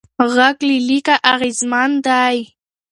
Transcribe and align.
غږ 0.33 0.57
له 0.69 0.77
لیکه 0.87 1.15
اغېزمن 1.33 1.91
دی. 2.05 2.37